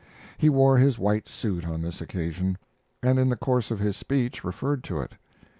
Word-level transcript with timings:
He 0.39 0.49
wore 0.49 0.79
his 0.79 0.97
white 0.97 1.29
suit 1.29 1.63
on 1.63 1.83
this 1.83 2.01
occasion, 2.01 2.57
and 3.03 3.19
in 3.19 3.29
the 3.29 3.35
course 3.35 3.69
of 3.69 3.77
his 3.77 3.95
speech 3.95 4.43
referred 4.43 4.83
to 4.85 4.99
it. 4.99 5.11